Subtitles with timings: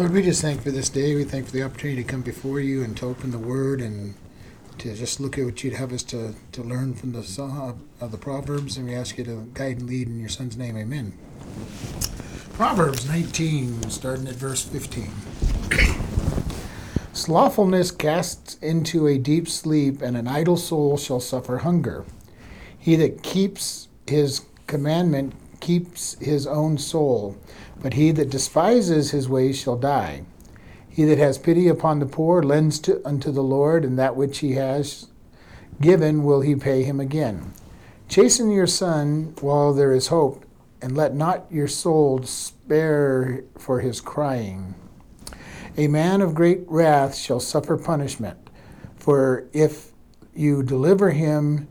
[0.00, 1.14] Lord, we just thank for this day.
[1.14, 4.14] We thank for the opportunity to come before you and to open the Word and
[4.78, 8.10] to just look at what you'd have us to, to learn from the Psalm of
[8.10, 8.78] the Proverbs.
[8.78, 10.78] And we ask you to guide and lead in your Son's name.
[10.78, 11.12] Amen.
[12.54, 15.12] Proverbs 19, starting at verse 15.
[17.12, 22.06] Slothfulness casts into a deep sleep, and an idle soul shall suffer hunger.
[22.78, 27.36] He that keeps his commandment keeps his own soul,
[27.80, 30.24] but he that despises his ways shall die.
[30.88, 34.38] He that has pity upon the poor lends to, unto the Lord, and that which
[34.38, 35.06] he has
[35.80, 37.52] given will he pay him again.
[38.08, 40.44] Chasten your son while there is hope,
[40.82, 44.74] and let not your soul spare for his crying.
[45.76, 48.50] A man of great wrath shall suffer punishment,
[48.96, 49.92] for if
[50.34, 51.68] you deliver him,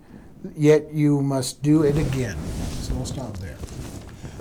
[0.56, 2.38] yet you must do it again.
[2.82, 3.58] So we'll stop there.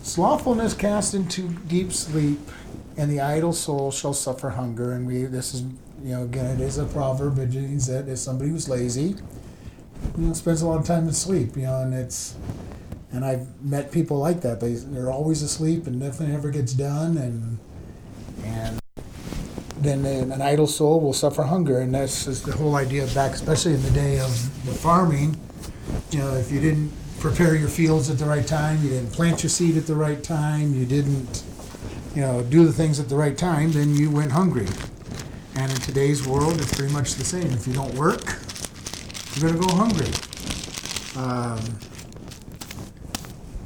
[0.09, 2.41] Slothfulness cast into deep sleep,
[2.97, 4.93] and the idle soul shall suffer hunger.
[4.93, 5.61] And we, this is,
[6.03, 7.39] you know, again, it is a proverb.
[7.39, 9.17] It means that if somebody who's lazy,
[10.17, 12.37] you know, spends a lot of time in sleep, you know, and it's,
[13.13, 14.61] and I've met people like that.
[14.61, 17.59] They, they're always asleep and nothing ever gets done, and
[18.45, 18.81] and
[19.77, 23.75] then an idle soul will suffer hunger, and that's just the whole idea back, especially
[23.75, 24.31] in the day of
[24.65, 25.37] the farming.
[26.11, 29.43] You know, if you didn't prepare your fields at the right time, you didn't plant
[29.43, 31.43] your seed at the right time, you didn't,
[32.15, 34.69] you know, do the things at the right time, then you went hungry.
[35.57, 37.51] And in today's world, it's pretty much the same.
[37.51, 38.23] If you don't work,
[39.35, 40.13] you're going to go hungry.
[41.17, 41.61] Um,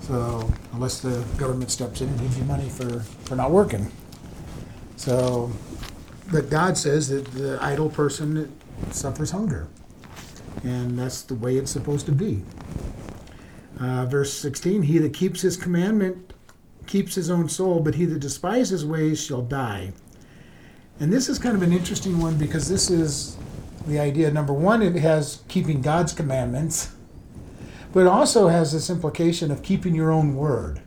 [0.00, 3.92] so unless the government steps in and gives you money for, for not working.
[4.96, 5.50] So,
[6.32, 8.50] but God says that the idle person
[8.90, 9.68] suffers hunger.
[10.64, 12.42] And that's the way it's supposed to be.
[13.82, 16.32] Uh, verse 16 He that keeps his commandment
[16.86, 19.92] keeps his own soul, but he that despises ways shall die.
[21.00, 23.36] And this is kind of an interesting one because this is
[23.86, 26.94] the idea number one, it has keeping God's commandments,
[27.92, 30.80] but it also has this implication of keeping your own word.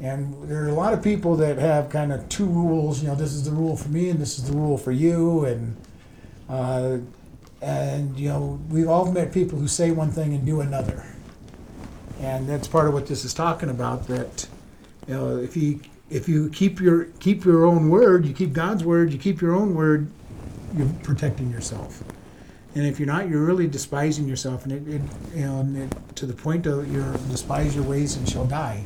[0.00, 3.02] And there are a lot of people that have kind of two rules.
[3.02, 5.44] You know, this is the rule for me, and this is the rule for you.
[5.44, 5.76] And
[6.48, 6.98] uh,
[7.60, 11.04] and you know, we've all met people who say one thing and do another.
[12.22, 14.06] And that's part of what this is talking about.
[14.06, 14.46] That
[15.08, 18.84] you know, if you if you keep your keep your own word, you keep God's
[18.84, 20.08] word, you keep your own word,
[20.76, 22.04] you're protecting yourself.
[22.74, 25.02] And if you're not, you're really despising yourself, and it, it
[25.34, 28.84] you know, and it, to the point of you despise your ways and shall die.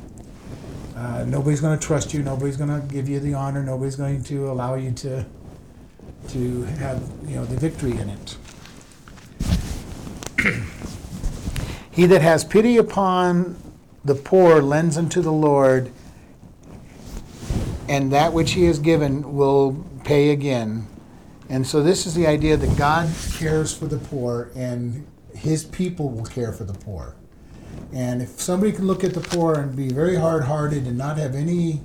[0.96, 2.22] Uh, nobody's going to trust you.
[2.22, 3.62] Nobody's going to give you the honor.
[3.62, 5.26] Nobody's going to allow you to
[6.28, 8.36] to have you know the victory in it.
[11.96, 13.56] He that has pity upon
[14.04, 15.90] the poor lends unto the Lord,
[17.88, 20.86] and that which he has given will pay again.
[21.48, 26.10] And so this is the idea that God cares for the poor, and His people
[26.10, 27.16] will care for the poor.
[27.92, 31.34] And if somebody can look at the poor and be very hard-hearted and not have
[31.34, 31.80] any,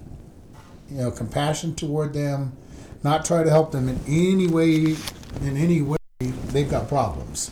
[0.90, 2.54] you know, compassion toward them,
[3.04, 4.96] not try to help them in any way,
[5.42, 7.52] in any way, they've got problems.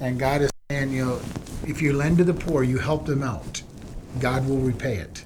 [0.00, 1.20] And God is saying, you know,
[1.66, 3.62] if you lend to the poor, you help them out.
[4.20, 5.24] God will repay it.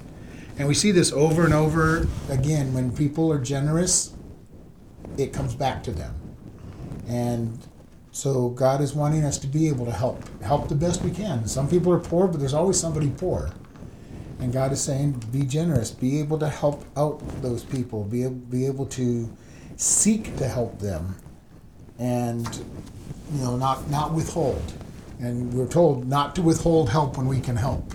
[0.57, 4.13] And we see this over and over again when people are generous,
[5.17, 6.13] it comes back to them.
[7.07, 7.57] And
[8.11, 11.47] so God is wanting us to be able to help, help the best we can.
[11.47, 13.51] Some people are poor, but there's always somebody poor.
[14.39, 18.65] And God is saying, be generous, be able to help out those people, be, be
[18.65, 19.29] able to
[19.79, 21.15] seek to help them,
[21.97, 22.45] and
[23.33, 24.73] you know, not not withhold.
[25.19, 27.93] And we're told not to withhold help when we can help.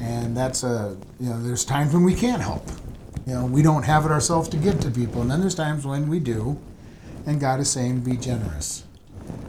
[0.00, 2.68] And that's a you know, there's times when we can't help.
[3.26, 5.84] You know, we don't have it ourselves to give to people, and then there's times
[5.84, 6.58] when we do,
[7.26, 8.84] and God is saying, be generous.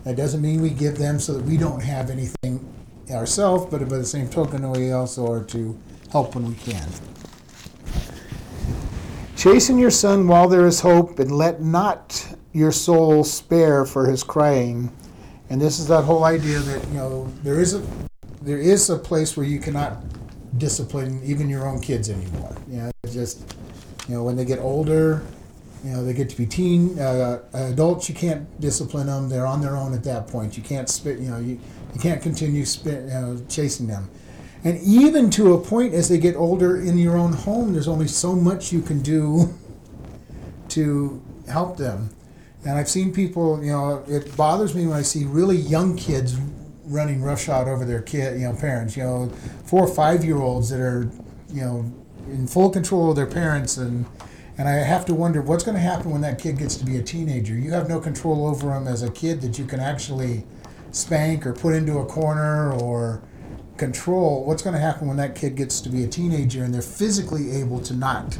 [0.03, 2.59] That doesn't mean we give them so that we don't have anything
[3.09, 5.79] ourselves, but by the same token, we also are to
[6.11, 6.87] help when we can.
[9.37, 14.23] Chasten your son while there is hope, and let not your soul spare for his
[14.23, 14.91] crying.
[15.49, 17.83] And this is that whole idea that you know there is a
[18.41, 20.03] there is a place where you cannot
[20.57, 22.55] discipline even your own kids anymore.
[22.69, 23.55] You know, just
[24.07, 25.23] you know when they get older,
[25.83, 28.09] you know they get to be teen uh, adults.
[28.09, 30.55] You can't discipline them; they're on their own at that point.
[30.55, 31.19] You can't spit.
[31.19, 31.59] You know you
[31.93, 34.09] you can't continue spit, you know, chasing them.
[34.63, 38.07] And even to a point as they get older in your own home, there's only
[38.07, 39.53] so much you can do
[40.69, 42.09] to help them.
[42.65, 46.35] And I've seen people, you know, it bothers me when I see really young kids
[46.85, 49.29] running roughshod over their kid, you know, parents, you know,
[49.63, 51.09] four or five year olds that are,
[51.53, 51.91] you know,
[52.27, 54.05] in full control of their parents and
[54.57, 56.97] And I have to wonder what's going to happen when that kid gets to be
[56.97, 57.53] a teenager.
[57.53, 60.43] You have no control over him as a kid that you can actually
[60.91, 63.21] spank or put into a corner or
[63.77, 64.43] control.
[64.43, 67.51] What's going to happen when that kid gets to be a teenager and they're physically
[67.51, 68.37] able to not,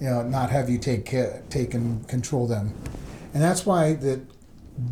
[0.00, 2.74] you know, not have you take care, take and control them.
[3.34, 4.20] And that's why that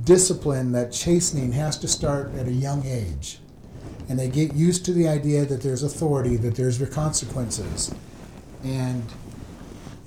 [0.05, 3.39] discipline, that chastening, has to start at a young age.
[4.09, 7.95] And they get used to the idea that there's authority, that there's consequences,
[8.65, 9.05] and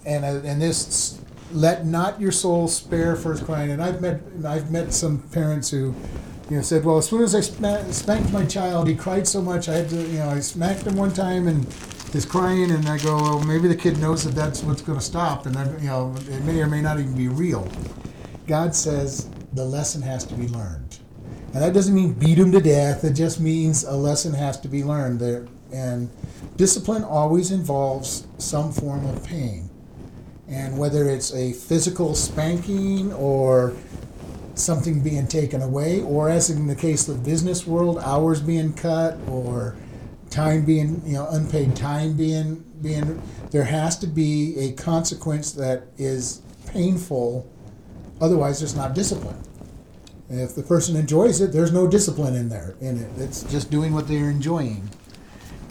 [0.05, 1.19] and uh, and this
[1.51, 3.71] let not your soul spare first crying.
[3.71, 5.95] And I've met I've met some parents who,
[6.49, 9.69] you know, said, well, as soon as I spanked my child, he cried so much,
[9.69, 11.65] I had to, you know, I smacked him one time and
[12.11, 15.03] he's crying, and I go, well, maybe the kid knows that that's what's going to
[15.03, 17.67] stop, and I, you know, it may or may not even be real.
[18.47, 20.99] God says the lesson has to be learned.
[21.53, 23.03] And that doesn't mean beat him to death.
[23.03, 25.19] It just means a lesson has to be learned.
[25.19, 26.09] There, and
[26.57, 29.69] discipline always involves some form of pain.
[30.47, 33.73] And whether it's a physical spanking or
[34.53, 38.73] something being taken away, or as in the case of the business world, hours being
[38.73, 39.75] cut or
[40.29, 43.21] time being, you know, unpaid time being being
[43.51, 47.49] there has to be a consequence that is painful.
[48.21, 49.37] Otherwise, there's not discipline.
[50.29, 53.11] If the person enjoys it, there's no discipline in there in it.
[53.17, 54.89] It's just doing what they're enjoying.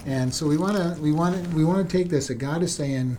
[0.06, 2.62] And so we want to we want to we want to take this that God
[2.62, 3.16] is saying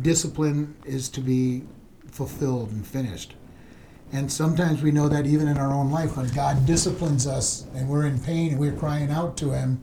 [0.00, 1.62] discipline is to be
[2.10, 3.34] fulfilled and finished.
[4.12, 7.88] And sometimes we know that even in our own life, when God disciplines us and
[7.88, 9.80] we're in pain and we're crying out to Him,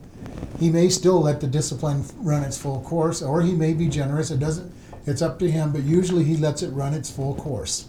[0.60, 4.30] He may still let the discipline run its full course, or He may be generous.
[4.30, 4.72] It doesn't.
[5.04, 7.88] It's up to Him, but usually He lets it run its full course,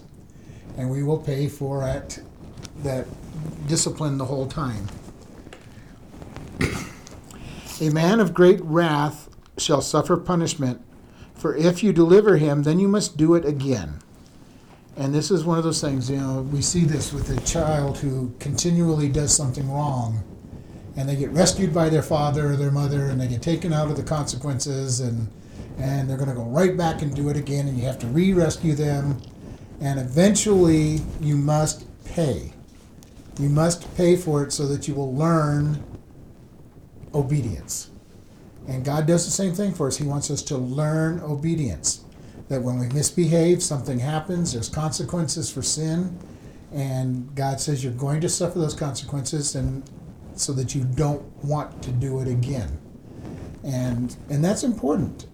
[0.76, 2.20] and we will pay for it,
[2.82, 3.06] that
[3.66, 4.86] discipline the whole time.
[7.80, 9.28] A man of great wrath
[9.58, 10.82] shall suffer punishment
[11.42, 13.98] for if you deliver him, then you must do it again.
[14.96, 17.98] And this is one of those things, you know, we see this with a child
[17.98, 20.22] who continually does something wrong.
[20.94, 23.90] And they get rescued by their father or their mother, and they get taken out
[23.90, 25.28] of the consequences, and,
[25.78, 28.06] and they're going to go right back and do it again, and you have to
[28.06, 29.20] re rescue them.
[29.82, 32.52] And eventually, you must pay.
[33.40, 35.82] You must pay for it so that you will learn
[37.12, 37.90] obedience.
[38.68, 39.96] And God does the same thing for us.
[39.96, 42.04] He wants us to learn obedience.
[42.48, 46.16] That when we misbehave, something happens, there's consequences for sin.
[46.72, 49.82] And God says you're going to suffer those consequences and
[50.36, 52.78] so that you don't want to do it again.
[53.64, 55.26] And and that's important.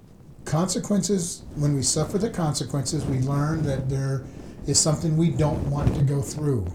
[0.45, 4.25] Consequences, when we suffer the consequences, we learn that there
[4.69, 6.67] is something we don't want to go through.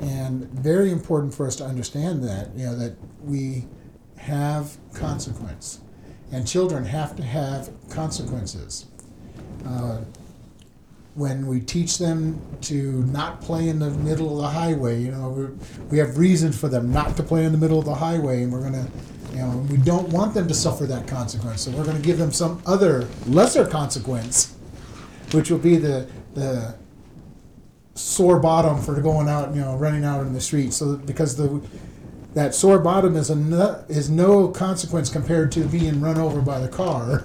[0.00, 3.66] And very important for us to understand that, you know, that we
[4.16, 5.80] have consequence.
[6.32, 8.86] And children have to have consequences.
[9.66, 10.00] Uh,
[11.14, 15.54] when we teach them to not play in the middle of the highway, you know,
[15.90, 18.52] we have reason for them not to play in the middle of the highway, and
[18.52, 18.90] we're going to,
[19.30, 21.62] you know, we don't want them to suffer that consequence.
[21.62, 24.56] So we're going to give them some other lesser consequence,
[25.32, 26.74] which will be the the
[27.94, 30.72] sore bottom for going out, you know, running out in the street.
[30.72, 31.62] So because the
[32.34, 36.58] that sore bottom is, a no, is no consequence compared to being run over by
[36.58, 37.24] the car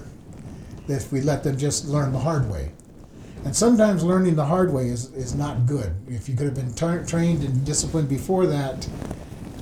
[0.86, 2.70] if we let them just learn the hard way.
[3.44, 5.92] And sometimes learning the hard way is, is not good.
[6.08, 8.86] If you could have been tra- trained and disciplined before that,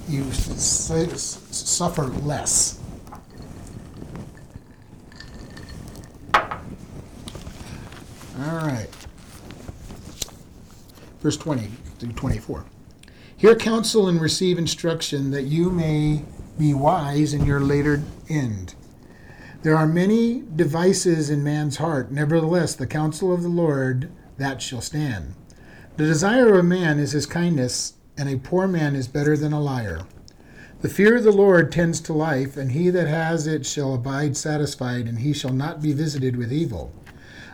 [0.09, 2.81] you s- s- suffer less.
[6.35, 6.43] All
[8.67, 8.89] right.
[11.21, 12.65] Verse 20 through 24.
[13.37, 16.25] Hear counsel and receive instruction that you may
[16.59, 18.75] be wise in your later end.
[19.63, 24.81] There are many devices in man's heart, nevertheless, the counsel of the Lord that shall
[24.81, 25.35] stand.
[25.97, 29.53] The desire of a man is his kindness, and a poor man is better than
[29.53, 30.03] a liar.
[30.81, 34.37] The fear of the Lord tends to life, and he that has it shall abide
[34.37, 36.93] satisfied, and he shall not be visited with evil.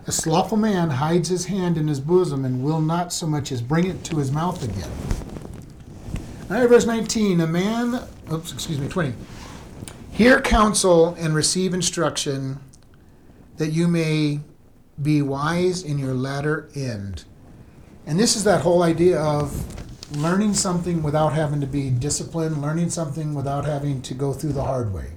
[0.06, 3.62] A slothful man hides his hand in his bosom, and will not so much as
[3.62, 4.90] bring it to his mouth again.
[6.50, 7.40] All right, verse 19.
[7.40, 9.14] A man, oops, excuse me, 20.
[10.11, 12.61] Hear counsel and receive instruction
[13.56, 14.40] that you may
[15.02, 17.25] be wise in your latter end.
[18.06, 22.90] And this is that whole idea of learning something without having to be disciplined, learning
[22.90, 25.13] something without having to go through the hard way.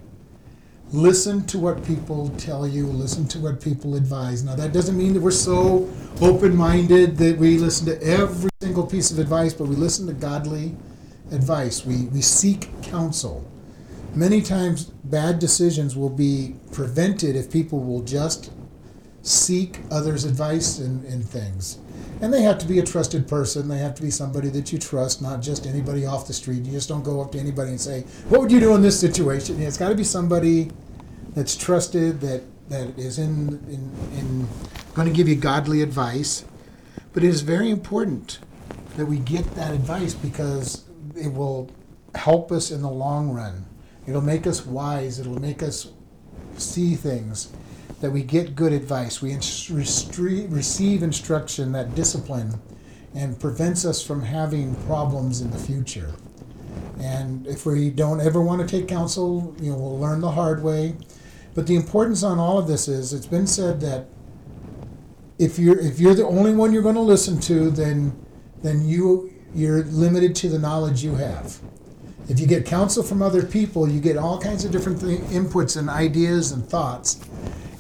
[0.94, 4.46] Listen to what people tell you, listen to what people advise.
[4.46, 5.90] Now, that doesn't mean that we're so
[6.22, 10.14] open minded that we listen to every single piece of advice, but we listen to
[10.14, 10.78] godly
[11.32, 13.46] advice, we, we seek counsel.
[14.16, 18.52] Many times, bad decisions will be prevented if people will just
[19.24, 21.80] seek others' advice in, in things.
[22.20, 23.68] And they have to be a trusted person.
[23.68, 26.66] They have to be somebody that you trust, not just anybody off the street.
[26.66, 29.00] You just don't go up to anybody and say, "What would you do in this
[29.00, 30.72] situation?" It's got to be somebody
[31.36, 34.48] that's trusted, that that is in in, in
[34.96, 36.44] going to give you godly advice.
[37.14, 38.40] But it is very important
[38.96, 40.84] that we get that advice because
[41.16, 41.70] it will
[42.16, 43.66] help us in the long run.
[44.08, 45.20] It'll make us wise.
[45.20, 45.92] It'll make us
[46.58, 47.50] see things
[48.00, 52.60] that we get good advice, we receive instruction that discipline
[53.16, 56.14] and prevents us from having problems in the future.
[57.00, 60.62] And if we don't ever want to take counsel, you know, we'll learn the hard
[60.64, 60.96] way.
[61.56, 64.08] But the importance on all of this is it's been said that
[65.40, 68.16] if you're if you're the only one you're going to listen to, then
[68.62, 71.60] then you you're limited to the knowledge you have.
[72.30, 75.78] If you get counsel from other people, you get all kinds of different th- inputs
[75.78, 77.20] and ideas and thoughts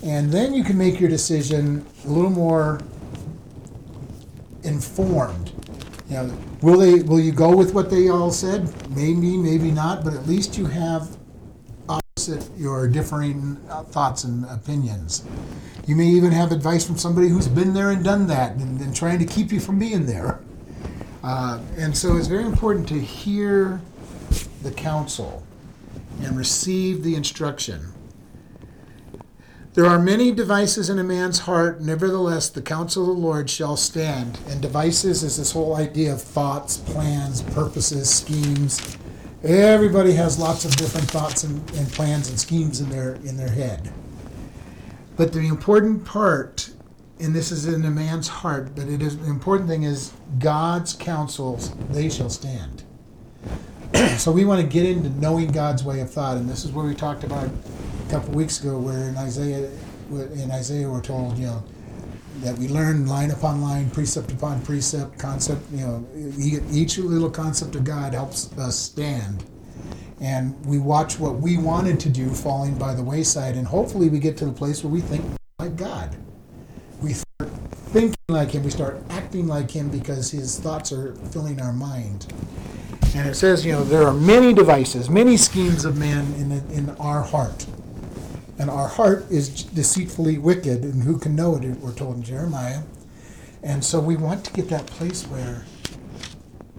[0.04, 2.82] and then you can make your decision a little more
[4.64, 5.52] informed.
[6.10, 7.02] You know, will they?
[7.02, 8.70] Will you go with what they all said?
[8.90, 10.04] Maybe, maybe not.
[10.04, 11.18] But at least you have
[11.90, 13.58] opposite your differing
[13.90, 15.26] thoughts and opinions.
[15.86, 18.96] You may even have advice from somebody who's been there and done that, and, and
[18.96, 20.40] trying to keep you from being there.
[21.24, 23.82] Uh, and so it's very important to hear
[24.64, 25.44] the counsel
[26.22, 27.94] and receive the instruction.
[29.78, 33.78] There are many devices in a man's heart, nevertheless, the counsel of the Lord shall
[33.78, 34.40] stand.
[34.48, 38.98] And devices is this whole idea of thoughts, plans, purposes, schemes.
[39.44, 43.52] Everybody has lots of different thoughts and, and plans and schemes in their in their
[43.52, 43.94] head.
[45.16, 46.72] But the important part,
[47.20, 50.94] and this is in a man's heart, but it is the important thing is God's
[50.94, 52.82] counsels, they shall stand.
[54.18, 56.84] so we want to get into knowing God's way of thought, and this is where
[56.84, 57.52] we talked about
[58.10, 59.70] couple weeks ago, where in Isaiah,
[60.12, 61.64] in Isaiah, we're told, you know,
[62.42, 65.62] that we learn line upon line, precept upon precept, concept.
[65.72, 66.08] You know,
[66.72, 69.44] each little concept of God helps us stand,
[70.22, 74.20] and we watch what we wanted to do falling by the wayside, and hopefully we
[74.20, 75.26] get to the place where we think
[75.60, 76.16] like God.
[77.02, 77.52] We start
[77.92, 78.64] thinking like Him.
[78.64, 82.32] We start acting like Him because His thoughts are filling our mind.
[83.16, 86.90] And it says, you know, there are many devices, many schemes of man in, in
[87.00, 87.66] our heart.
[88.60, 92.82] And our heart is deceitfully wicked, and who can know it, we're told in Jeremiah.
[93.64, 95.66] And so we want to get that place where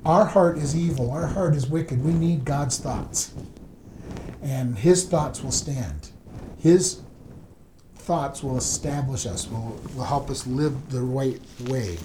[0.04, 2.04] our heart is evil, our heart is wicked.
[2.04, 3.32] We need God's thoughts.
[4.42, 6.10] And His thoughts will stand.
[6.58, 7.00] His
[7.94, 11.98] thoughts will establish us, will, will help us live the right way.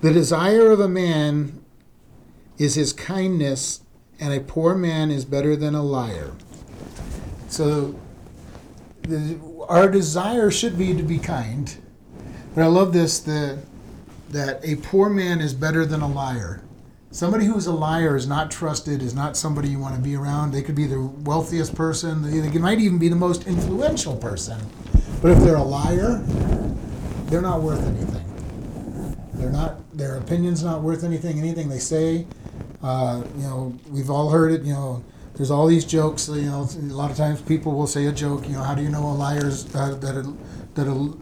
[0.00, 1.62] The desire of a man
[2.58, 3.82] is his kindness,
[4.18, 6.32] and a poor man is better than a liar.
[7.52, 7.94] So,
[9.02, 11.76] the, our desire should be to be kind.
[12.54, 13.58] But I love this the,
[14.30, 16.62] that a poor man is better than a liar.
[17.10, 20.52] Somebody who's a liar is not trusted, is not somebody you want to be around.
[20.52, 24.58] They could be the wealthiest person, they might even be the most influential person.
[25.20, 26.22] But if they're a liar,
[27.26, 29.28] they're not worth anything.
[29.34, 31.38] They're not, their opinion's not worth anything.
[31.38, 32.26] Anything they say
[32.82, 34.62] uh, you know, we've all heard it.
[34.62, 35.04] You know,
[35.42, 36.28] there's all these jokes.
[36.28, 38.46] You know, a lot of times people will say a joke.
[38.46, 40.32] You know, how do you know a liar's uh, that a
[40.74, 41.12] that a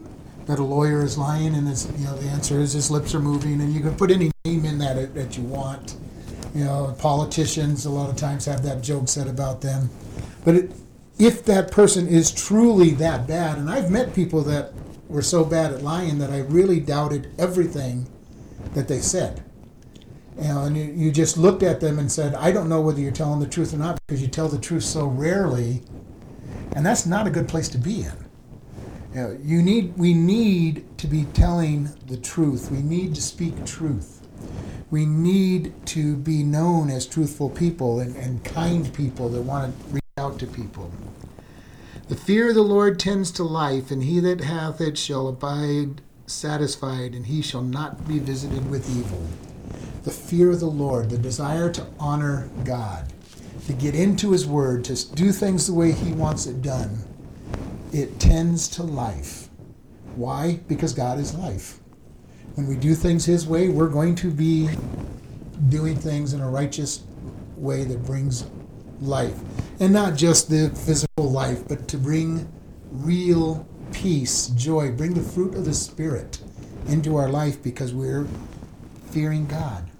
[0.45, 1.55] that a lawyer is lying?
[1.55, 4.11] And it's you know the answer is his lips are moving, and you can put
[4.11, 5.95] any name in that that you want.
[6.53, 9.89] You know, politicians a lot of times have that joke said about them,
[10.45, 10.71] but it,
[11.17, 14.71] if that person is truly that bad, and I've met people that
[15.07, 18.05] were so bad at lying that I really doubted everything
[18.75, 19.43] that they said
[20.41, 23.39] and you, you just looked at them and said, I don't know whether you're telling
[23.39, 25.83] the truth or not because you tell the truth so rarely,
[26.75, 28.25] and that's not a good place to be in.
[29.13, 32.71] You, know, you need, we need to be telling the truth.
[32.71, 34.25] We need to speak truth.
[34.89, 39.93] We need to be known as truthful people and, and kind people that want to
[39.93, 40.91] reach out to people.
[42.07, 46.01] The fear of the Lord tends to life, and he that hath it shall abide
[46.25, 49.27] satisfied, and he shall not be visited with evil
[50.03, 53.11] the fear of the Lord, the desire to honor God,
[53.67, 56.99] to get into His Word, to do things the way He wants it done,
[57.93, 59.49] it tends to life.
[60.15, 60.59] Why?
[60.67, 61.79] Because God is life.
[62.55, 64.69] When we do things His way, we're going to be
[65.69, 67.03] doing things in a righteous
[67.55, 68.45] way that brings
[68.99, 69.39] life.
[69.79, 72.51] And not just the physical life, but to bring
[72.91, 76.39] real peace, joy, bring the fruit of the Spirit
[76.87, 78.27] into our life because we're
[79.11, 79.90] fearing God.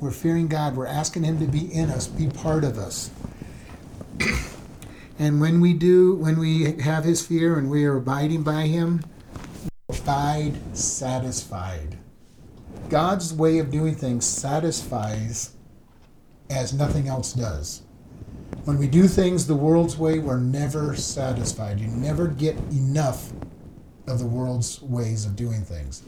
[0.00, 0.76] We're fearing God.
[0.76, 3.10] We're asking Him to be in us, be part of us.
[5.20, 9.02] And when we do, when we have his fear and we are abiding by him,
[9.88, 11.98] we Abide satisfied.
[12.88, 15.54] God's way of doing things satisfies
[16.48, 17.82] as nothing else does.
[18.64, 21.80] When we do things the world's way, we're never satisfied.
[21.80, 23.32] You never get enough
[24.08, 26.02] of the world's ways of doing things.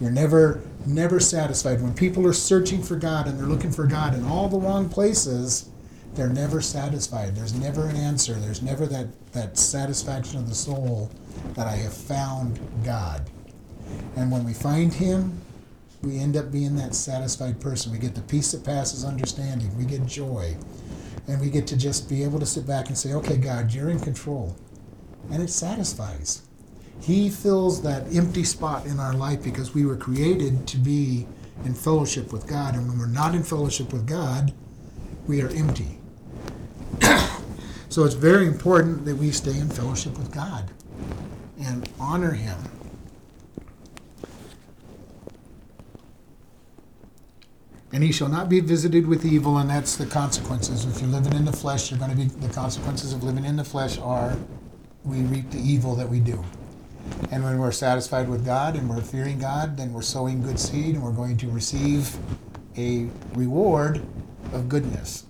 [0.00, 1.82] You're never never satisfied.
[1.82, 4.88] When people are searching for God and they're looking for God in all the wrong
[4.88, 5.68] places,
[6.14, 7.36] they're never satisfied.
[7.36, 8.34] There's never an answer.
[8.34, 11.10] There's never that, that satisfaction of the soul
[11.54, 13.28] that I have found God.
[14.16, 15.40] And when we find Him,
[16.02, 17.92] we end up being that satisfied person.
[17.92, 19.76] We get the peace that passes understanding.
[19.76, 20.56] We get joy.
[21.28, 23.90] And we get to just be able to sit back and say, okay, God, you're
[23.90, 24.56] in control.
[25.30, 26.42] And it satisfies.
[27.00, 31.26] He fills that empty spot in our life because we were created to be
[31.64, 32.74] in fellowship with God.
[32.74, 34.52] And when we're not in fellowship with God,
[35.26, 35.98] we are empty.
[37.88, 40.70] so it's very important that we stay in fellowship with God
[41.58, 42.58] and honor Him.
[47.92, 50.84] And he shall not be visited with evil, and that's the consequences.
[50.84, 53.56] If you're living in the flesh, you're going to be the consequences of living in
[53.56, 54.36] the flesh are
[55.04, 56.44] we reap the evil that we do.
[57.30, 60.94] And when we're satisfied with God and we're fearing God, then we're sowing good seed
[60.94, 62.16] and we're going to receive
[62.76, 64.02] a reward
[64.52, 65.26] of goodness.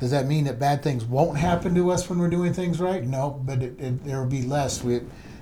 [0.00, 3.04] Does that mean that bad things won't happen to us when we're doing things right?
[3.04, 4.82] No, but it, it, there will be less.
[4.82, 5.00] We,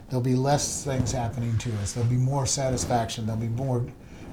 [0.08, 1.92] there'll be less things happening to us.
[1.92, 3.26] There'll be more satisfaction.
[3.26, 3.86] There'll be more,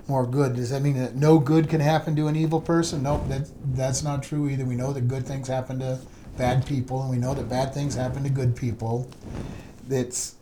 [0.07, 0.55] more good.
[0.55, 3.03] Does that mean that no good can happen to an evil person?
[3.03, 4.65] Nope, that, that's not true either.
[4.65, 5.99] We know that good things happen to
[6.38, 9.09] bad people, and we know that bad things happen to good people.
[9.88, 10.35] That's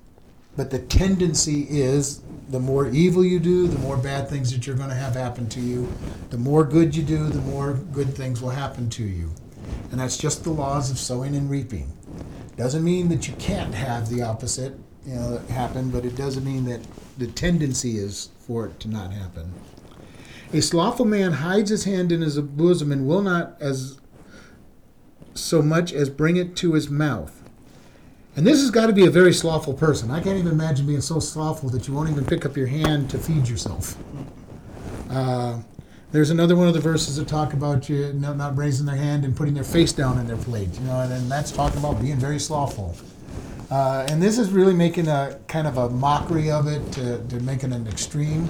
[0.58, 4.76] but the tendency is the more evil you do, the more bad things that you're
[4.76, 5.88] going to have happen to you.
[6.30, 9.32] The more good you do, the more good things will happen to you.
[9.92, 11.94] And that's just the laws of sowing and reaping.
[12.56, 14.74] Doesn't mean that you can't have the opposite,
[15.06, 16.82] you know, happen, but it doesn't mean that
[17.18, 19.54] the tendency is for it to not happen.
[20.54, 24.00] A slothful man hides his hand in his bosom and will not as
[25.34, 27.47] so much as bring it to his mouth.
[28.38, 30.12] And this has got to be a very slothful person.
[30.12, 33.10] I can't even imagine being so slothful that you won't even pick up your hand
[33.10, 33.98] to feed yourself.
[35.10, 35.60] Uh,
[36.12, 39.36] there's another one of the verses that talk about you not, raising their hand and
[39.36, 40.70] putting their face down in their plate.
[40.76, 42.96] You know, and, that's talking about being very slothful.
[43.72, 47.40] Uh, and this is really making a kind of a mockery of it to, to
[47.40, 48.48] make it an extreme.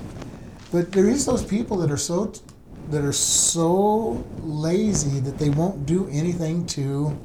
[0.69, 2.34] But there is those people that are so
[2.89, 7.17] that are so lazy that they won't do anything to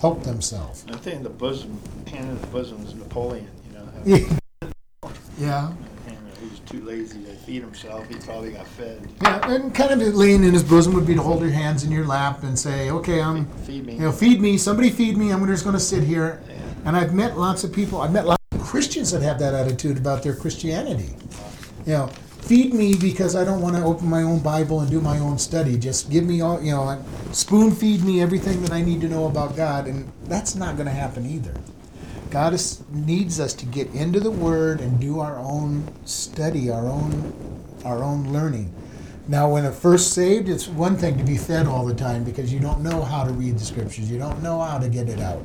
[0.00, 0.84] help themselves.
[0.88, 3.88] I think the bosom, hand in the bosom is Napoleon, you know.
[4.04, 4.70] Yeah.
[5.38, 5.72] yeah.
[6.06, 8.08] And he was too lazy to feed himself.
[8.08, 9.08] He probably got fed.
[9.22, 11.90] Yeah, and kind of laying in his bosom would be to hold your hands in
[11.90, 13.94] your lap and say, "Okay, I'm, Feed me.
[13.94, 14.58] you know, feed me.
[14.58, 15.32] Somebody feed me.
[15.32, 16.54] I'm just going to sit here." Yeah.
[16.84, 18.00] And I've met lots of people.
[18.00, 21.14] I've met lots of Christians that have that attitude about their Christianity.
[21.84, 22.10] You know,
[22.46, 25.36] feed me because I don't want to open my own Bible and do my own
[25.36, 25.76] study.
[25.76, 29.26] Just give me all, you know, spoon feed me everything that I need to know
[29.26, 31.54] about God, and that's not going to happen either.
[32.30, 36.86] God is, needs us to get into the Word and do our own study, our
[36.86, 37.34] own,
[37.84, 38.72] our own learning.
[39.26, 42.52] Now, when a first saved, it's one thing to be fed all the time because
[42.52, 45.18] you don't know how to read the Scriptures, you don't know how to get it
[45.18, 45.44] out.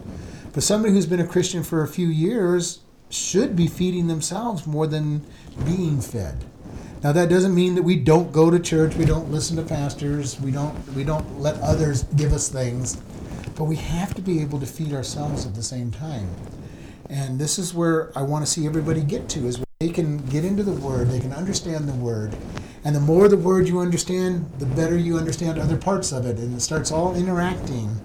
[0.53, 4.85] But somebody who's been a Christian for a few years should be feeding themselves more
[4.85, 5.25] than
[5.65, 6.45] being fed.
[7.03, 10.39] Now that doesn't mean that we don't go to church, we don't listen to pastors,
[10.39, 12.95] we don't we don't let others give us things,
[13.55, 16.29] but we have to be able to feed ourselves at the same time.
[17.09, 20.45] And this is where I want to see everybody get to is they can get
[20.45, 22.35] into the word, they can understand the word.
[22.83, 26.37] And the more the word you understand, the better you understand other parts of it
[26.37, 27.99] and it starts all interacting.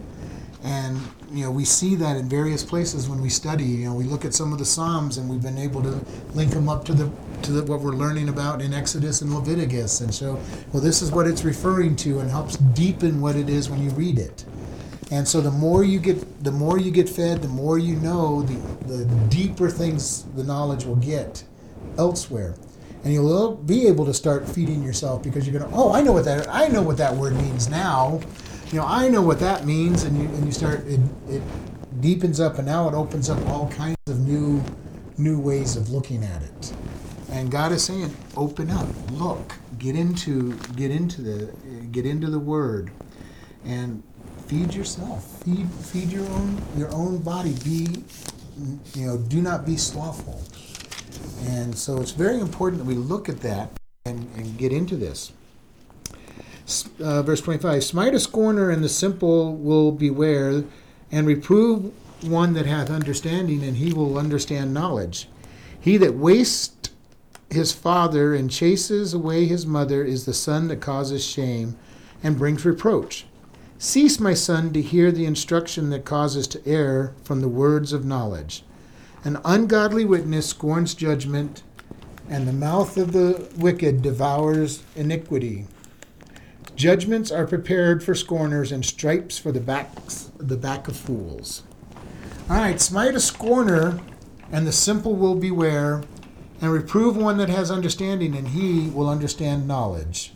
[0.64, 1.00] And
[1.36, 3.64] you know, we see that in various places when we study.
[3.64, 6.00] You know, we look at some of the Psalms and we've been able to
[6.34, 7.10] link them up to the
[7.42, 10.40] to the, what we're learning about in Exodus and Leviticus, and so
[10.72, 13.90] well, this is what it's referring to, and helps deepen what it is when you
[13.90, 14.44] read it.
[15.10, 18.42] And so the more you get, the more you get fed, the more you know,
[18.42, 18.54] the
[18.86, 21.44] the deeper things the knowledge will get
[21.98, 22.56] elsewhere,
[23.04, 26.24] and you'll be able to start feeding yourself because you're gonna, oh, I know what
[26.24, 28.20] that, I know what that word means now
[28.72, 31.42] you know, I know what that means, and you and you start it, it
[32.00, 34.62] deepens up, and now it opens up all kinds of new
[35.18, 36.72] new ways of looking at it.
[37.30, 41.52] And God is saying, open up, look, get into get into the
[41.92, 42.90] get into the Word,
[43.64, 44.02] and
[44.46, 47.54] feed yourself, feed feed your own your own body.
[47.64, 48.04] Be
[48.94, 50.42] you know, do not be slothful.
[51.48, 53.70] And so it's very important that we look at that
[54.06, 55.32] and, and get into this
[57.00, 60.64] uh, verse 25 smite a scorner and the simple will beware
[61.12, 65.28] And reprove one that hath understanding, and he will understand knowledge.
[65.78, 66.90] He that wastes
[67.50, 71.76] his father and chases away his mother is the son that causes shame
[72.22, 73.26] and brings reproach.
[73.78, 78.04] Cease, my son, to hear the instruction that causes to err from the words of
[78.04, 78.64] knowledge.
[79.22, 81.62] An ungodly witness scorns judgment,
[82.28, 85.66] and the mouth of the wicked devours iniquity.
[86.76, 91.62] Judgments are prepared for scorners, and stripes for the backs the back of fools.
[92.50, 93.98] All right, smite a scorner,
[94.52, 96.02] and the simple will beware,
[96.60, 100.34] and reprove one that has understanding, and he will understand knowledge.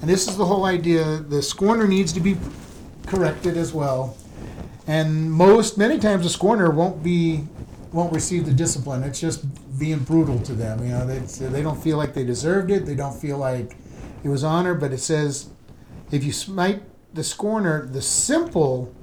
[0.00, 1.18] And this is the whole idea.
[1.18, 2.36] The scorner needs to be
[3.06, 4.16] corrected as well.
[4.86, 7.44] And most, many times, the scorner won't be,
[7.92, 9.02] won't receive the discipline.
[9.02, 9.44] It's just
[9.76, 10.84] being brutal to them.
[10.84, 12.86] You know, they they don't feel like they deserved it.
[12.86, 13.76] They don't feel like
[14.22, 14.74] it was honor.
[14.74, 15.48] But it says,
[16.14, 18.94] if you smite the scorner, the simple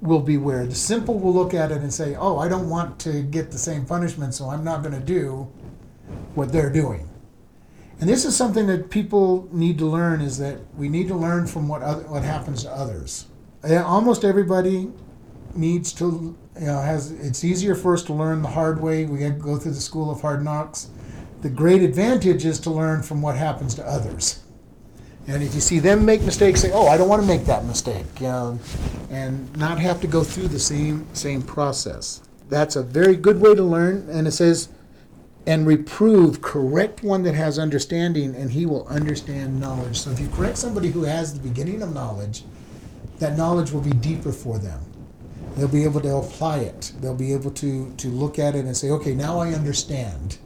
[0.00, 0.66] will beware.
[0.66, 3.58] The simple will look at it and say, "Oh, I don't want to get the
[3.58, 5.48] same punishment, so I'm not going to do
[6.36, 7.08] what they're doing."
[8.00, 11.48] And this is something that people need to learn: is that we need to learn
[11.48, 13.26] from what other, what happens to others.
[13.64, 14.92] Eh, almost everybody
[15.54, 17.10] needs to, you know, has.
[17.10, 19.04] It's easier for us to learn the hard way.
[19.06, 20.88] We go through the school of hard knocks.
[21.42, 24.40] The great advantage is to learn from what happens to others.
[25.28, 27.66] And if you see them make mistakes, say, "Oh, I don't want to make that
[27.66, 32.22] mistake," and not have to go through the same same process.
[32.48, 34.08] That's a very good way to learn.
[34.10, 34.68] And it says,
[35.46, 40.28] "And reprove, correct one that has understanding, and he will understand knowledge." So if you
[40.34, 42.44] correct somebody who has the beginning of knowledge,
[43.18, 44.80] that knowledge will be deeper for them.
[45.56, 46.92] They'll be able to apply it.
[47.02, 50.38] They'll be able to to look at it and say, "Okay, now I understand."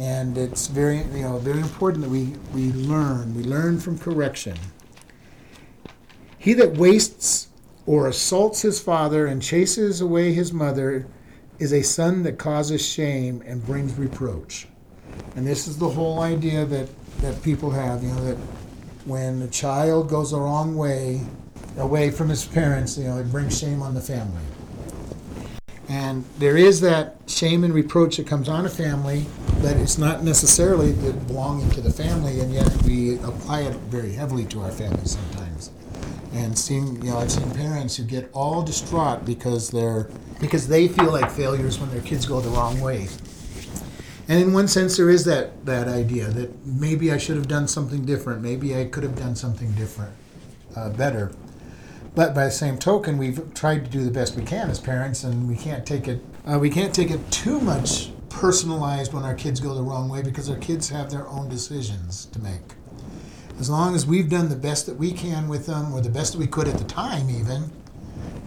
[0.00, 3.34] And it's very you know very important that we we learn.
[3.34, 4.56] We learn from correction.
[6.38, 7.48] He that wastes
[7.84, 11.06] or assaults his father and chases away his mother
[11.58, 14.66] is a son that causes shame and brings reproach.
[15.36, 16.88] And this is the whole idea that
[17.20, 18.38] that people have you know that
[19.04, 21.20] when a child goes the wrong way
[21.76, 24.42] away from his parents you know it brings shame on the family
[25.90, 29.26] and there is that shame and reproach that comes on a family,
[29.60, 34.44] but it's not necessarily belonging to the family, and yet we apply it very heavily
[34.44, 35.72] to our families sometimes.
[36.32, 40.86] And seeing, you know, I've seen parents who get all distraught because they're because they
[40.86, 43.08] feel like failures when their kids go the wrong way.
[44.28, 47.66] And in one sense, there is that that idea that maybe I should have done
[47.66, 48.42] something different.
[48.42, 50.12] Maybe I could have done something different,
[50.76, 51.32] uh, better.
[52.14, 55.22] But by the same token, we've tried to do the best we can as parents,
[55.22, 56.22] and we can't take it.
[56.44, 60.22] Uh, we can't take it too much personalized when our kids go the wrong way
[60.22, 62.74] because our kids have their own decisions to make.
[63.58, 66.32] As long as we've done the best that we can with them, or the best
[66.32, 67.70] that we could at the time, even,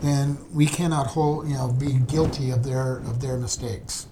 [0.01, 4.07] then we cannot hold, you know, be guilty of their of their mistakes.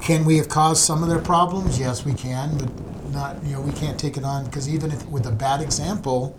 [0.00, 1.78] Can we have caused some of their problems?
[1.78, 3.44] Yes, we can, but not.
[3.44, 6.37] You know, we can't take it on because even if, with a bad example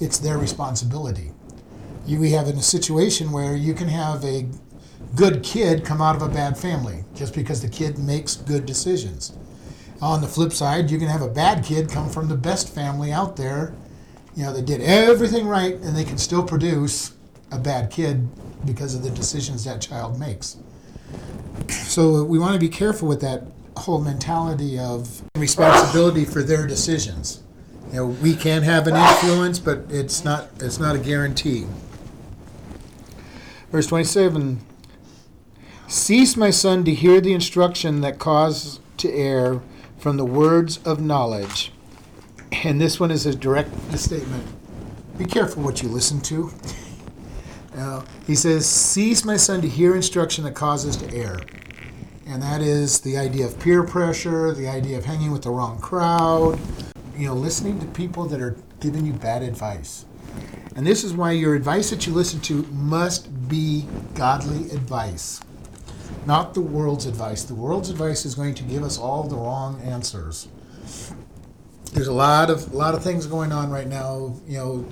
[0.00, 1.32] it's their responsibility.
[2.06, 4.46] You, we have in a situation where you can have a
[5.14, 9.36] good kid come out of a bad family just because the kid makes good decisions.
[10.02, 13.12] On the flip side, you can have a bad kid come from the best family
[13.12, 13.74] out there.
[14.36, 17.14] You know, they did everything right and they can still produce
[17.52, 18.28] a bad kid
[18.66, 20.56] because of the decisions that child makes.
[21.68, 23.44] So we want to be careful with that
[23.76, 27.43] whole mentality of responsibility for their decisions.
[27.94, 31.66] You know, we can have an influence, but it's not it's not a guarantee.
[33.70, 34.58] Verse 27
[35.86, 39.60] Cease, my son, to hear the instruction that cause to err
[39.96, 41.70] from the words of knowledge.
[42.64, 44.44] And this one is a direct statement.
[45.16, 46.50] Be careful what you listen to.
[47.76, 51.40] Uh, he says, Cease, my son, to hear instruction that causes to err.
[52.24, 55.80] And that is the idea of peer pressure, the idea of hanging with the wrong
[55.80, 56.56] crowd,
[57.16, 60.04] you know, listening to people that are giving you bad advice.
[60.76, 65.40] And this is why your advice that you listen to must be godly advice,
[66.26, 67.44] not the world's advice.
[67.44, 70.48] The world's advice is going to give us all the wrong answers.
[71.92, 74.86] There's a lot of a lot of things going on right now, you know,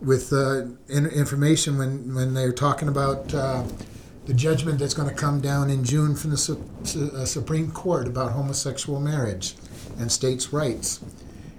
[0.00, 3.64] with uh, in, information when when they're talking about uh,
[4.24, 7.70] the judgment that's going to come down in June from the su- su- uh, Supreme
[7.70, 9.56] Court about homosexual marriage
[9.98, 11.00] and states' rights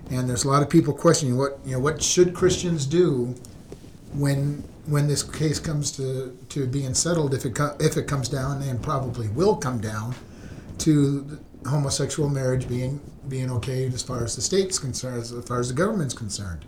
[0.10, 3.36] and there's a lot of people questioning what you know what should Christians do
[4.14, 8.62] when when this case comes to, to being settled if it if it comes down
[8.64, 10.16] and probably will come down
[10.80, 15.68] to homosexual marriage being being okay as far as the state's concerned as far as
[15.68, 16.66] the government's concerned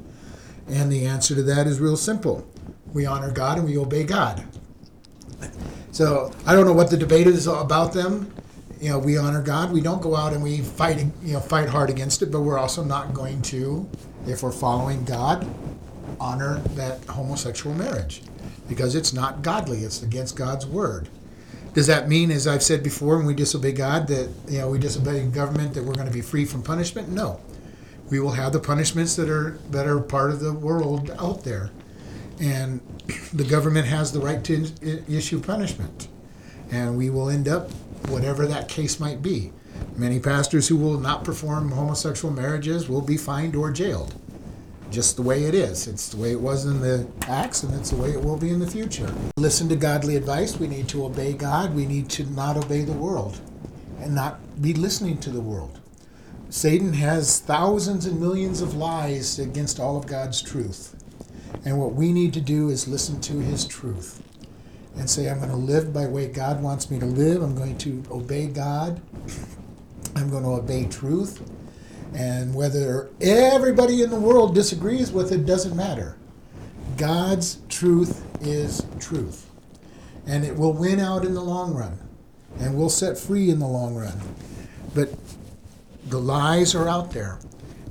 [0.67, 2.45] and the answer to that is real simple
[2.93, 4.43] we honor God and we obey God.
[5.91, 8.31] So I don't know what the debate is about them.
[8.81, 9.71] You know, we honor God.
[9.71, 12.31] We don't go out and we fight, you know, fight hard against it.
[12.31, 13.87] But we're also not going to,
[14.25, 15.47] if we're following God,
[16.19, 18.23] honor that homosexual marriage
[18.67, 19.79] because it's not godly.
[19.83, 21.09] It's against God's word.
[21.73, 24.79] Does that mean, as I've said before, when we disobey God, that you know we
[24.79, 27.07] disobey government, that we're going to be free from punishment?
[27.09, 27.39] No,
[28.09, 31.71] we will have the punishments that are that are part of the world out there,
[32.41, 32.81] and
[33.33, 34.67] the government has the right to
[35.07, 36.09] issue punishment,
[36.71, 37.71] and we will end up
[38.07, 39.51] whatever that case might be.
[39.95, 44.15] Many pastors who will not perform homosexual marriages will be fined or jailed
[44.91, 45.87] just the way it is.
[45.87, 48.49] It's the way it was in the Acts, and it's the way it will be
[48.49, 49.11] in the future.
[49.37, 50.57] Listen to godly advice.
[50.57, 51.73] We need to obey God.
[51.73, 53.39] We need to not obey the world
[53.99, 55.79] and not be listening to the world.
[56.49, 60.95] Satan has thousands and millions of lies against all of God's truth.
[61.63, 64.21] And what we need to do is listen to his truth
[64.97, 67.41] and say, I'm going to live by way God wants me to live.
[67.41, 69.01] I'm going to obey God.
[70.15, 71.41] I'm going to obey truth.
[72.13, 76.17] And whether everybody in the world disagrees with it doesn't matter.
[76.97, 79.49] God's truth is truth.
[80.27, 81.97] And it will win out in the long run.
[82.59, 84.19] And we'll set free in the long run.
[84.93, 85.09] But
[86.07, 87.39] the lies are out there.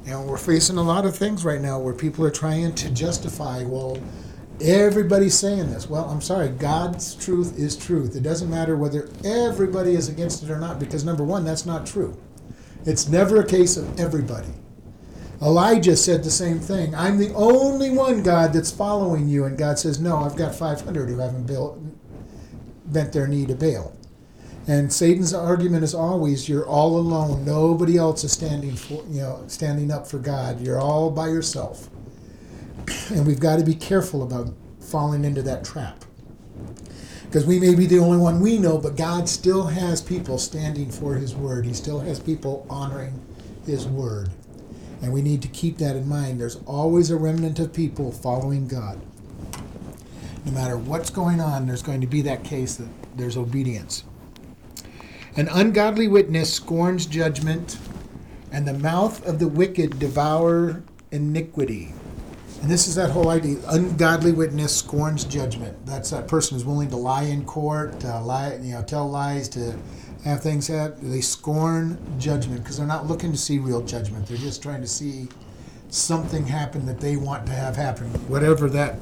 [0.07, 3.65] And we're facing a lot of things right now where people are trying to justify,
[3.65, 3.99] well,
[4.63, 5.89] everybody's saying this.
[5.89, 8.17] Well, I'm sorry, God's truth is truth.
[8.17, 11.87] It doesn't matter whether everybody is against it or not, because number one, that's not
[11.87, 12.17] true.
[12.87, 14.49] It's never a case of everybody.
[15.43, 16.95] Elijah said the same thing.
[16.95, 19.45] I'm the only one, God, that's following you.
[19.45, 21.79] And God says, No, I've got 500 who haven't built,
[22.87, 23.97] bent their knee to Baal.
[24.67, 27.45] And Satan's argument is always, You're all alone.
[27.45, 30.61] Nobody else is standing for, you know, standing up for God.
[30.61, 31.90] You're all by yourself.
[33.11, 36.05] And we've got to be careful about falling into that trap.
[37.25, 40.91] Because we may be the only one we know, but God still has people standing
[40.91, 41.65] for His word.
[41.65, 43.25] He still has people honoring
[43.65, 44.31] His word.
[45.03, 46.41] And we need to keep that in mind.
[46.41, 49.01] There's always a remnant of people following God.
[50.45, 54.05] No matter what's going on, there's going to be that case that there's obedience.
[55.37, 57.79] An ungodly witness scorns judgment,
[58.51, 61.95] and the mouth of the wicked devour iniquity.
[62.63, 65.77] And this is that whole idea: ungodly witness scorns judgment.
[65.87, 69.49] That's that person who's willing to lie in court, uh, lie, you know, tell lies,
[69.51, 69.77] to
[70.25, 74.27] have things that they scorn judgment because they're not looking to see real judgment.
[74.27, 75.29] They're just trying to see
[75.89, 78.95] something happen that they want to have happen, whatever that,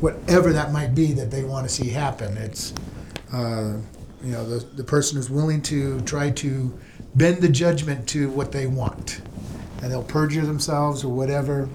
[0.00, 2.36] whatever that might be that they want to see happen.
[2.36, 2.74] It's,
[3.32, 3.78] uh,
[4.22, 6.76] you know, the the person who's willing to try to
[7.14, 9.20] bend the judgment to what they want,
[9.80, 11.68] and they'll perjure themselves or whatever.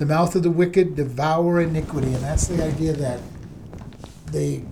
[0.00, 3.20] The mouth of the wicked devour iniquity, and that's the idea that
[4.32, 4.64] they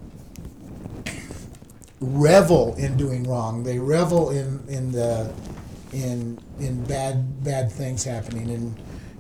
[2.01, 3.63] revel in doing wrong.
[3.63, 5.31] They revel in in the
[5.93, 8.49] in in bad bad things happening.
[8.49, 8.75] And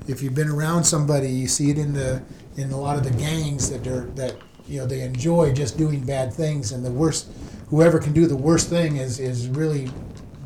[0.07, 2.23] if you've been around somebody, you see it in the
[2.57, 4.35] in a lot of the gangs that are that
[4.67, 6.73] you know they enjoy just doing bad things.
[6.73, 7.31] And the worst,
[7.69, 9.91] whoever can do the worst thing is is really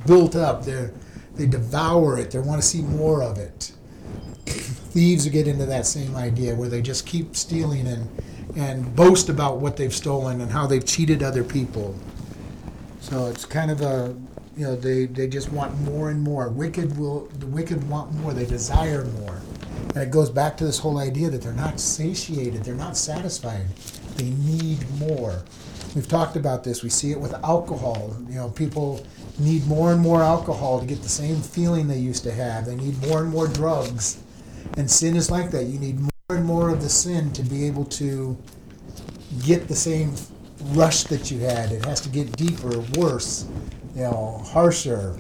[0.08, 0.64] built up.
[0.64, 0.90] They
[1.36, 2.32] they devour it.
[2.32, 3.70] They want to see more of it.
[4.92, 8.08] Thieves get into that same idea where they just keep stealing and
[8.56, 11.94] and boast about what they've stolen and how they've cheated other people.
[13.00, 14.14] So it's kind of a,
[14.56, 16.48] you know, they, they just want more and more.
[16.48, 18.32] Wicked will, the wicked want more.
[18.32, 19.40] They desire more.
[19.94, 22.64] And it goes back to this whole idea that they're not satiated.
[22.64, 23.66] They're not satisfied.
[24.16, 25.42] They need more.
[25.94, 26.82] We've talked about this.
[26.82, 28.16] We see it with alcohol.
[28.28, 29.04] You know, people
[29.38, 32.66] need more and more alcohol to get the same feeling they used to have.
[32.66, 34.22] They need more and more drugs.
[34.76, 35.64] And sin is like that.
[35.64, 38.36] You need more and more of the sin to be able to
[39.44, 40.14] get the same
[40.70, 41.72] rush that you had.
[41.72, 43.46] It has to get deeper, worse,
[43.94, 45.16] you know, harsher.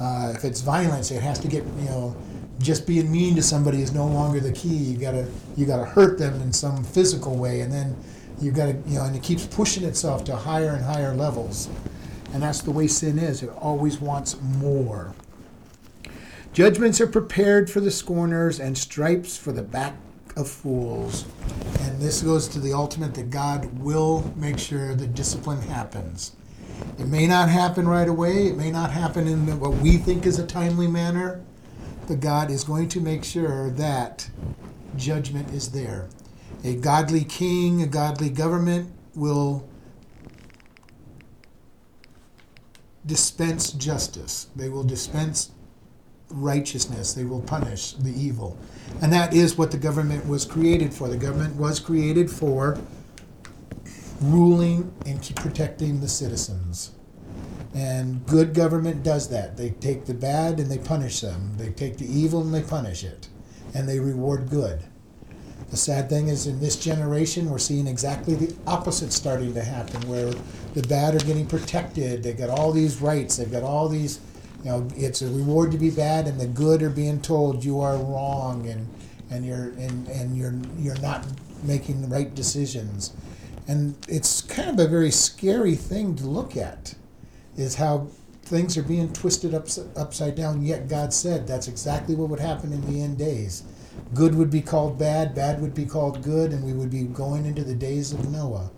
[0.00, 2.16] Uh, if it's violence, it has to get, you know,
[2.58, 4.68] just being mean to somebody is no longer the key.
[4.68, 7.96] You gotta, you gotta hurt them in some physical way, and then
[8.40, 11.68] you gotta, you know, and it keeps pushing itself to higher and higher levels.
[12.32, 13.42] And that's the way sin is.
[13.42, 15.14] It always wants more.
[16.52, 19.94] Judgments are prepared for the scorners, and stripes for the back
[20.36, 21.24] of fools.
[21.80, 26.34] And this goes to the ultimate that God will make sure that discipline happens.
[26.98, 30.40] It may not happen right away, it may not happen in what we think is
[30.40, 31.40] a timely manner,
[32.08, 34.28] but God is going to make sure that
[34.96, 36.08] judgment is there.
[36.64, 39.68] A godly king, a godly government will
[43.06, 44.48] dispense justice.
[44.56, 45.52] They will dispense
[46.30, 47.12] righteousness.
[47.12, 48.56] They will punish the evil.
[49.02, 51.08] And that is what the government was created for.
[51.08, 52.78] The government was created for
[54.20, 56.92] ruling and protecting the citizens.
[57.74, 59.56] And good government does that.
[59.56, 61.54] They take the bad and they punish them.
[61.56, 63.28] They take the evil and they punish it.
[63.74, 64.82] And they reward good.
[65.70, 70.08] The sad thing is, in this generation, we're seeing exactly the opposite starting to happen,
[70.08, 70.32] where
[70.74, 72.24] the bad are getting protected.
[72.24, 73.36] They've got all these rights.
[73.36, 74.18] They've got all these,
[74.62, 77.80] you know, it's a reward to be bad, and the good are being told you
[77.80, 78.88] are wrong, and
[79.30, 81.26] and you're and, and you're you're not
[81.62, 83.14] making the right decisions,
[83.66, 86.94] and it's kind of a very scary thing to look at,
[87.56, 88.08] is how
[88.42, 90.62] things are being twisted ups, upside down.
[90.62, 93.62] Yet God said that's exactly what would happen in the end days
[94.14, 97.46] good would be called bad, bad would be called good, and we would be going
[97.46, 98.70] into the days of Noah.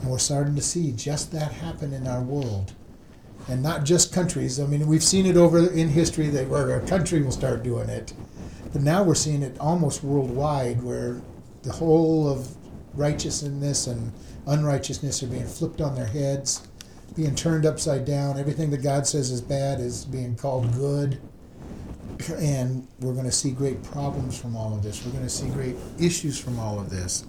[0.00, 2.72] And we're starting to see just that happen in our world.
[3.48, 4.58] And not just countries.
[4.58, 7.88] I mean, we've seen it over in history that where a country will start doing
[7.88, 8.12] it.
[8.72, 11.20] But now we're seeing it almost worldwide where
[11.62, 12.48] the whole of
[12.94, 14.12] righteousness and
[14.46, 16.66] unrighteousness are being flipped on their heads,
[17.14, 18.38] being turned upside down.
[18.38, 21.20] Everything that God says is bad is being called good
[22.38, 25.04] and we're going to see great problems from all of this.
[25.04, 27.24] We're going to see great issues from all of this,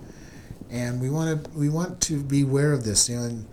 [0.69, 3.09] and we want to we want to be aware of this.
[3.09, 3.47] You know, and,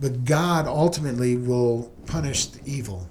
[0.00, 3.08] but God ultimately will punish the evil.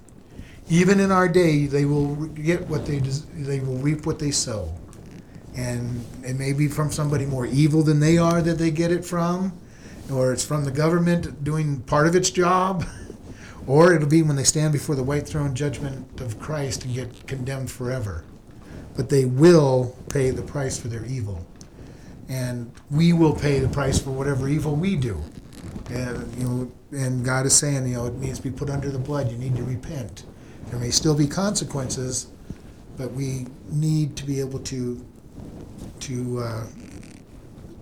[0.69, 4.73] Even in our day, they will get what they they will reap what they sow,
[5.55, 9.03] and it may be from somebody more evil than they are that they get it
[9.03, 9.57] from,
[10.11, 12.85] or it's from the government doing part of its job.
[13.65, 17.27] Or it'll be when they stand before the white throne judgment of Christ and get
[17.27, 18.25] condemned forever.
[18.95, 21.45] But they will pay the price for their evil.
[22.27, 25.23] And we will pay the price for whatever evil we do.
[25.89, 28.89] And, you know, and God is saying, you know, it needs to be put under
[28.89, 29.31] the blood.
[29.31, 30.25] You need to repent.
[30.67, 32.27] There may still be consequences,
[32.97, 35.03] but we need to be able to
[36.01, 36.65] to uh,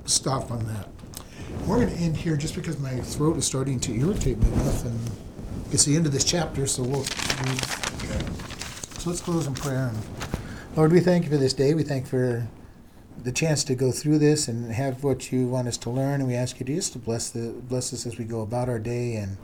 [0.05, 0.87] stop on that.
[1.67, 4.85] We're going to end here just because my throat is starting to irritate me enough,
[4.85, 4.99] and
[5.71, 7.01] it's the end of this chapter, so we'll.
[7.01, 7.57] we-
[8.99, 9.87] So let's close in prayer.
[9.93, 9.97] And
[10.77, 11.73] Lord, we thank you for this day.
[11.73, 12.47] We thank you for
[13.23, 16.27] the chance to go through this and have what you want us to learn, and
[16.27, 19.15] we ask you just to bless the bless us as we go about our day
[19.15, 19.37] and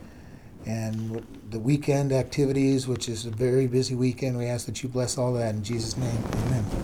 [0.66, 4.38] and the weekend activities, which is a very busy weekend.
[4.38, 6.24] We ask that you bless all that in Jesus' name.
[6.46, 6.84] Amen.